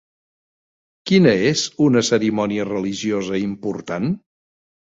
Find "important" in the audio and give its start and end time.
3.47-4.13